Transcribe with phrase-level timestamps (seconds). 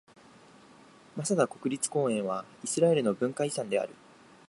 [1.15, 3.93] マサダ国立公園はイスラエルの文化遺産である。